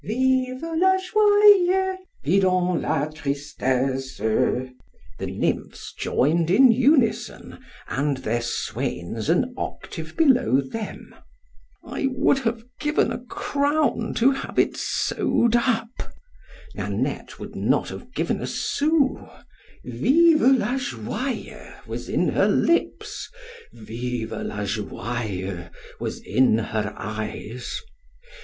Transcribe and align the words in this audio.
VIVA 0.03 0.73
LA 0.77 0.97
JOIA! 0.97 1.97
FIDON 2.25 2.81
LA 2.81 3.05
TRISTESSA! 3.09 4.71
The 5.19 5.25
nymphs 5.27 5.93
join'd 5.93 6.49
in 6.49 6.71
unison, 6.71 7.59
and 7.87 8.17
their 8.17 8.41
swains 8.41 9.29
an 9.29 9.53
octave 9.55 10.17
below 10.17 10.59
them—— 10.59 11.13
I 11.85 12.07
would 12.13 12.39
have 12.39 12.65
given 12.79 13.11
a 13.11 13.19
crown 13.19 14.15
to 14.15 14.31
have 14.31 14.57
it 14.57 14.75
sew'd 14.75 15.55
up—Nannette 15.55 17.37
would 17.37 17.55
not 17.55 17.89
have 17.89 18.11
given 18.15 18.41
a 18.41 18.47
sous—Viva 18.47 20.47
la 20.47 20.77
joia! 20.79 21.79
was 21.85 22.09
in 22.09 22.29
her 22.29 22.47
lips—Viva 22.47 24.43
la 24.43 24.61
joia! 24.65 25.69
was 25.99 26.19
in 26.21 26.57
her 26.57 26.91
eyes. 26.97 27.81